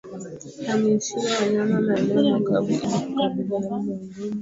[0.67, 4.37] Hamishia wanyama maeneo makavu ili kukabiliana na ugonjwa